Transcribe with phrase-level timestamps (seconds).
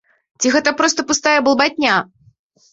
[0.39, 1.95] Ці гэта проста пустая балбатня?